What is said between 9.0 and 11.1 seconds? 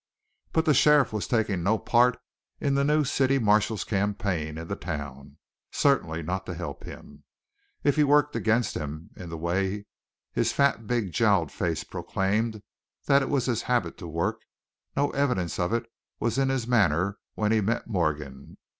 in the way his fat,